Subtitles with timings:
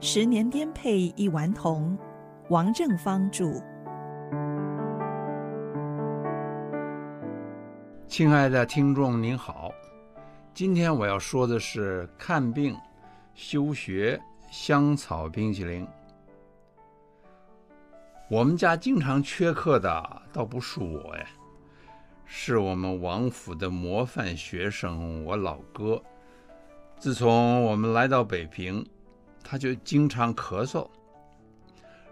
[0.00, 1.96] 十年颠沛一顽童，
[2.50, 3.46] 王正芳著。
[8.06, 9.72] 亲爱的听众您好，
[10.52, 12.76] 今天我要说的是看病
[13.32, 14.20] 休学
[14.50, 15.86] 香草冰淇淋。
[18.30, 21.26] 我们家经常缺课的倒不是我哎，
[22.26, 26.00] 是我们王府的模范学生我老哥。
[26.98, 28.84] 自从我们来到北平，
[29.48, 30.88] 他就经常咳嗽，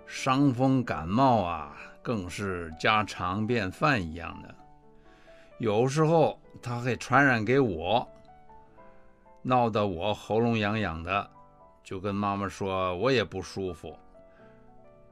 [0.06, 4.54] 伤风感冒啊，更是家常便饭一样的。
[5.58, 8.08] 有时候他会传染给我，
[9.42, 11.28] 闹得我喉咙痒痒的，
[11.82, 13.98] 就跟妈妈说我也不舒服。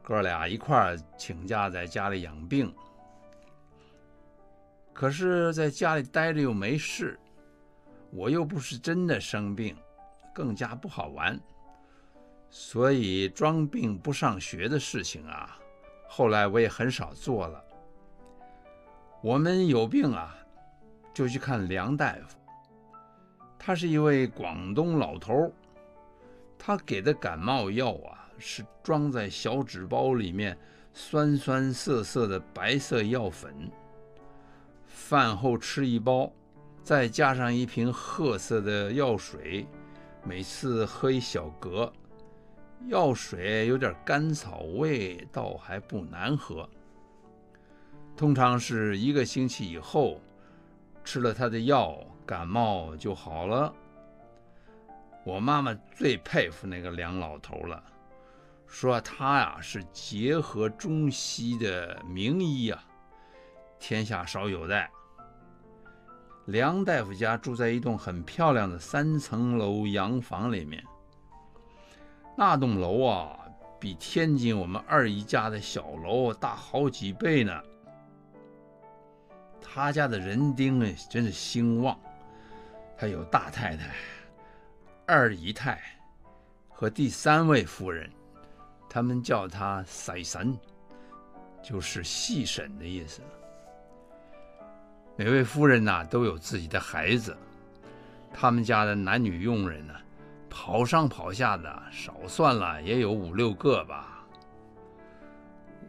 [0.01, 2.73] 哥俩一块请假在家里养病，
[4.93, 7.19] 可是在家里待着又没事，
[8.11, 9.77] 我又不是真的生病，
[10.33, 11.37] 更加不好玩，
[12.55, 15.59] 所以装病不上学的事情啊，
[16.07, 17.65] 后来我也很少做了。
[19.23, 20.37] 我们有病啊，
[21.15, 22.37] 就去看梁大夫，
[23.59, 25.51] 他是一位广东老头，
[26.59, 28.19] 他给的感冒药啊。
[28.45, 30.59] 是装在小纸包里面，
[30.93, 33.71] 酸酸涩涩的白色药粉。
[34.85, 36.33] 饭后吃一包，
[36.83, 39.65] 再加上一瓶褐色的药水，
[40.25, 41.93] 每次喝一小格。
[42.89, 46.69] 药水有点甘草味，倒还不难喝。
[48.17, 50.21] 通常是一个星期以后，
[51.03, 53.73] 吃了他的药，感冒就好了。
[55.25, 57.83] 我妈妈最佩服那个梁老头了。
[58.67, 62.83] 说他呀是结合中西的名医呀，
[63.79, 64.89] 天下少有的。
[66.47, 70.83] 梁大夫家住在一栋很漂亮的三层楼洋房里面，
[72.37, 73.39] 那栋楼啊
[73.79, 77.63] 比天津我们二姨家的小楼大好几倍呢。
[79.61, 81.99] 他家的人丁呢真是兴旺，
[82.97, 83.91] 他有大太太、
[85.07, 85.81] 二姨太
[86.69, 88.11] 和第三位夫人。
[88.89, 90.59] 他们叫他婶婶，
[91.63, 93.23] 就是细婶的意思。
[95.17, 97.35] 每位夫人呐都有自己的孩子，
[98.33, 99.95] 他们家的男女佣人呢，
[100.53, 104.23] 跑上跑下的，少算了也有五六个吧。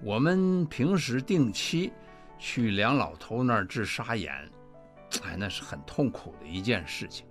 [0.02, 1.92] 我们平时定期
[2.40, 4.34] 去梁老头那儿治沙眼，
[5.26, 7.26] 哎，那是很痛苦的一件事情。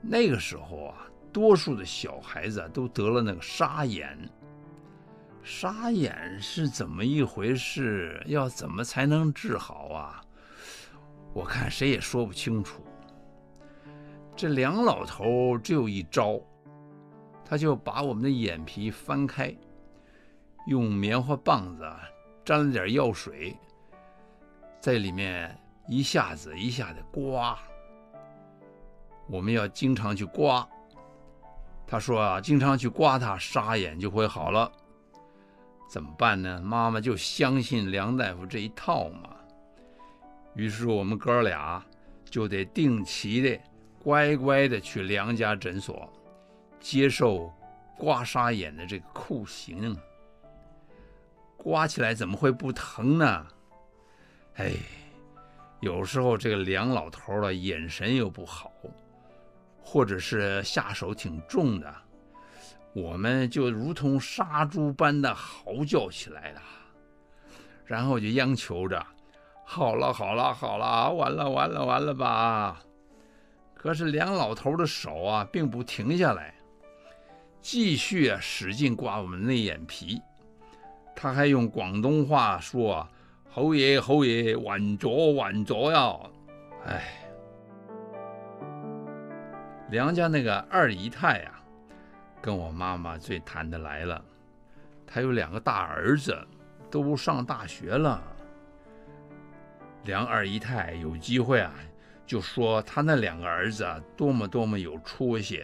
[0.00, 0.98] 那个时候啊，
[1.32, 4.16] 多数的小孩子都得了那个沙眼。
[5.42, 8.22] 沙眼是怎么一回事？
[8.26, 10.22] 要怎么才能治好啊？
[11.34, 12.80] 我看谁也说不清楚。
[14.34, 16.40] 这梁老头只有一招，
[17.44, 19.54] 他就把我们的眼皮翻开，
[20.66, 21.84] 用棉花棒子
[22.44, 23.56] 沾了点药水，
[24.80, 25.56] 在里面
[25.86, 27.56] 一下子一下子刮。
[29.28, 30.66] 我们要经常去刮。
[31.86, 34.70] 他说啊，经常去刮它，沙眼就会好了。
[35.88, 36.60] 怎么办呢？
[36.62, 39.36] 妈妈就相信梁大夫这一套嘛。
[40.54, 41.84] 于是我们哥俩
[42.24, 43.60] 就得定期的、
[44.02, 46.12] 乖乖的去梁家诊所
[46.80, 47.52] 接受
[47.96, 49.96] 刮痧眼的这个酷刑。
[51.56, 53.46] 刮起来怎么会不疼呢？
[54.56, 54.72] 哎，
[55.80, 58.72] 有时候这个梁老头的眼神又不好，
[59.80, 61.94] 或者是下手挺重的。
[62.92, 66.60] 我们就如同杀猪般的嚎叫起来了，
[67.86, 69.06] 然后就央求着
[69.64, 72.82] ：“好了，好了，好了，完了，完了，完了吧！”
[73.82, 76.54] 可是梁老头的手啊，并不停下来，
[77.60, 80.22] 继续啊使劲刮我们内眼皮。
[81.16, 83.04] 他还用广东话说
[83.50, 86.16] ：“侯爷，侯爷，晚着，晚着呀！”
[86.86, 87.02] 哎，
[89.90, 91.52] 梁家那个二姨太呀。
[92.40, 94.24] 跟我妈妈最谈得来了，
[95.04, 96.36] 她有两个大儿子，
[96.88, 98.22] 都上大学了。
[100.04, 101.74] 梁二姨太有机会啊，
[102.32, 105.62] 就说他那两个儿子啊，多么多么有出息，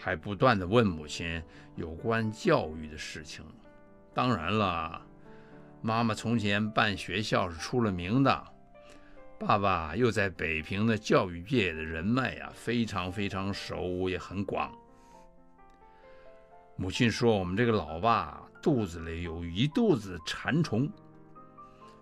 [0.00, 1.42] 还不断的问母亲
[1.76, 3.44] 有关教育的事情。
[4.14, 5.02] 当然了，
[5.82, 8.44] 妈妈从前办学校是出了名的，
[9.38, 14.72] 爸爸又在北平的教育界的人脉啊，非常非常熟，也很广。
[16.74, 20.90] 母亲说：“我们这个老爸肚子里有一肚子馋虫，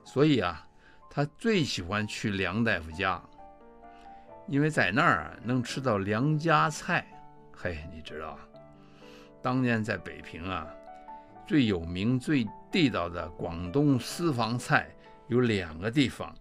[0.04, 0.64] 所以啊，
[1.10, 3.20] 他最喜欢去梁大夫家，
[4.52, 7.06] 因为在那儿能吃到梁家菜。
[7.56, 8.38] 嘿，你知道，
[9.40, 10.66] 当年在北平啊，
[11.46, 14.94] 最有名、最地道的广东私房菜
[15.28, 16.34] 有两个地方，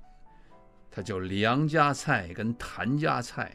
[0.91, 3.53] 它叫梁家菜跟谭家菜。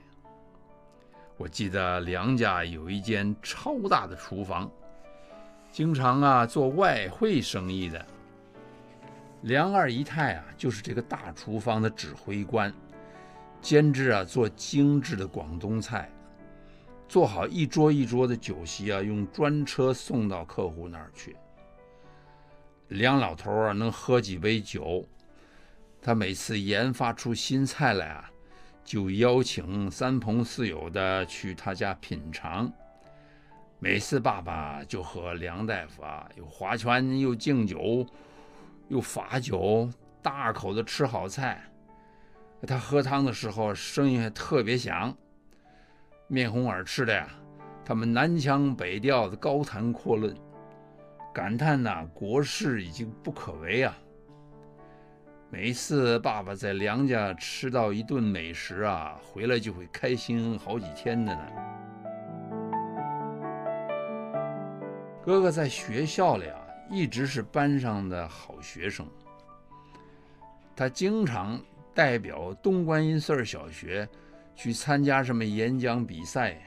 [1.37, 4.70] 我记得梁家有一间超大的厨房，
[5.70, 8.03] 经常啊做外汇生意的。
[9.43, 12.73] 梁二姨太啊，就是这个大厨房的指挥官，
[13.61, 16.11] 兼职啊做精致的广东菜，
[17.08, 21.37] 做好一桌一桌的酒席啊，用专车送到客户那儿去。
[22.88, 25.05] 梁老头啊，能喝几杯酒，
[26.00, 28.31] 他每次研发出新菜来啊，
[28.85, 32.73] 就邀请三朋四友的去他家品尝。
[33.79, 38.06] 每次爸爸就和梁大夫啊，又划拳又敬酒。
[38.88, 39.91] 又罚酒，
[40.23, 41.61] 大口的吃好菜。
[42.64, 45.12] 他喝汤的时候声音还特别响，
[46.29, 47.29] 面红耳赤的呀。
[47.85, 50.37] 他们南腔北调的高谈阔论，
[51.35, 53.97] 感叹呐，国事已经不可为啊。
[55.50, 61.43] 每一次爸爸在梁家吃到一顿美食啊，回来就会开心好几天的呢。
[65.25, 66.61] 哥哥在学校里啊。
[66.88, 69.05] 一直是班上的好学生，
[70.76, 71.61] 他经常
[71.96, 74.06] 代表东观音寺小学
[74.54, 76.60] 去参加什么演讲比赛，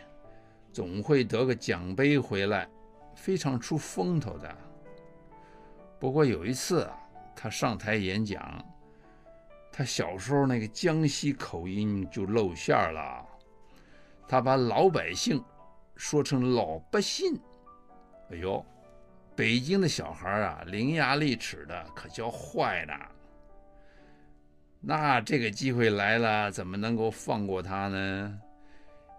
[0.73, 2.67] 总会得个奖杯回来，
[3.13, 4.57] 非常出风头的。
[5.99, 6.97] 不过有一次啊，
[7.35, 8.65] 他上台演讲，
[9.71, 13.23] 他小时候那个江西口音就露馅了，
[14.27, 15.39] 他把老百姓
[15.95, 17.39] 说成老百姓，
[18.31, 18.65] 哎呦！
[19.35, 23.11] 北京的小孩啊，伶牙俐齿的，可叫坏了。
[24.81, 28.39] 那这个机会来了，怎么能够放过他呢？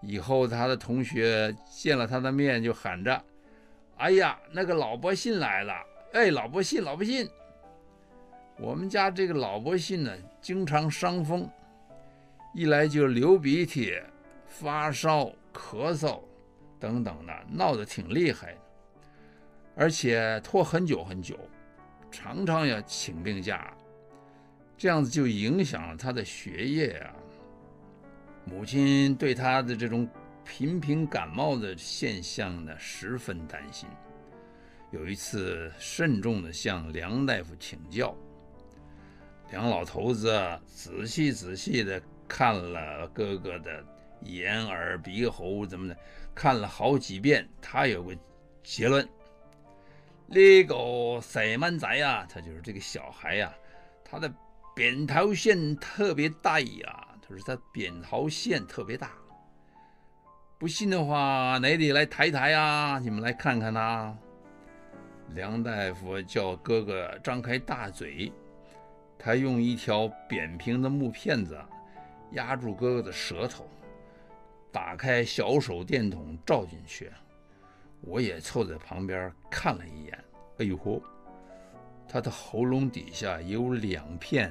[0.02, 3.22] 以后他的同学见了他的面，就喊着
[3.98, 5.74] ：“哎呀，那个老伯信来了！
[6.14, 7.28] 哎，老伯信，老伯信，
[8.58, 10.10] 我们家这个老伯信呢，
[10.40, 11.46] 经常伤风，
[12.54, 14.00] 一来就流鼻涕、
[14.46, 16.20] 发烧、咳嗽
[16.78, 18.56] 等等的，闹得挺厉害。”
[19.76, 21.38] 而且拖很久很久，
[22.10, 23.72] 常常要请病假，
[24.80, 27.12] 这样子就影响了他的学业啊。
[28.46, 30.08] 母亲对他的这种
[30.42, 33.86] 频频感冒的现象呢，十分担心。
[34.90, 38.16] 有一次，慎重地向梁大夫请教。
[39.50, 40.34] 梁老头子
[40.66, 43.84] 仔细仔细地看了哥哥的
[44.22, 45.96] 眼耳鼻喉怎么的，
[46.34, 48.16] 看了好几遍，他有个
[48.62, 49.06] 结论。
[50.26, 53.54] 那个细蚊仔啊，他就是这个小孩呀、
[54.02, 54.32] 他的
[54.80, 59.10] 扁桃腺特别大呀，他说他扁桃腺特别大。
[60.56, 62.98] 不信的话，哪里来抬抬啊？
[62.98, 64.16] 你们来看看呐、
[65.34, 68.32] 梁大夫叫哥哥张开大嘴，
[69.18, 71.60] 他用一条扁平的木片子
[72.32, 73.68] 压住哥哥的舌头，
[74.72, 77.12] 打开小手电筒照进去。
[78.00, 80.24] 我也凑在旁边看了一眼，
[80.56, 81.02] 哎呦嚯，
[82.08, 84.50] 他的喉咙底下有两片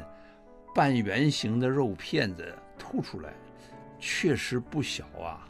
[0.74, 3.34] 半圆形的肉片子凸出来，
[4.00, 5.48] 确实不小啊。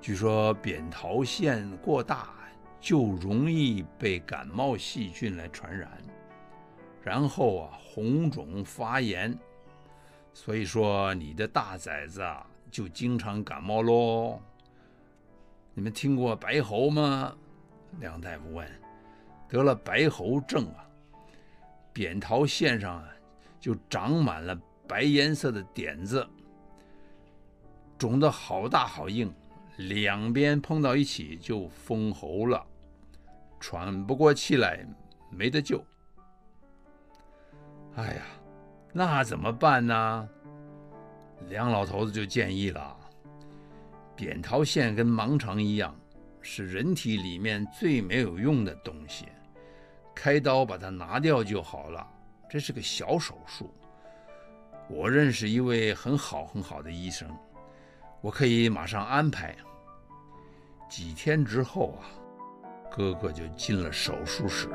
[0.00, 2.30] 据说扁桃腺过大
[2.80, 5.90] 就容易被感冒细菌来传染，
[7.02, 9.38] 然后啊红肿发炎，
[10.34, 14.40] 所以说你的大崽子啊就经常感冒喽。
[15.74, 17.34] 你们听过白喉吗？
[18.00, 18.68] 梁大夫问。
[19.48, 20.88] 得了白喉症啊，
[21.92, 23.08] 扁桃腺上啊
[23.62, 26.28] 就长满了白颜色的点子，
[27.96, 29.32] 肿得好大好硬，
[29.76, 32.66] 两边碰到一起就封喉了，
[33.60, 34.84] 喘不过气来，
[35.30, 35.80] 没得救。
[37.94, 38.22] 哎呀，
[38.92, 40.28] 那怎么办呢？
[41.48, 42.96] 梁老头子就建议了。
[44.16, 45.94] 扁桃腺跟盲肠一样，
[46.40, 49.26] 是人体里面最没有用的东西，
[50.16, 52.04] 开刀把它拿掉就好了。
[52.52, 53.72] 这是个小手术。
[54.86, 57.26] 我认识一位很好很好的医生，
[58.20, 59.56] 我可以马上安排。
[60.86, 62.04] 几天之后啊，
[62.94, 64.68] 哥哥就进了手术室。